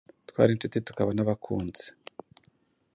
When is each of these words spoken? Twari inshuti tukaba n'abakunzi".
Twari 0.29 0.51
inshuti 0.53 0.77
tukaba 0.87 1.11
n'abakunzi". 1.13 1.87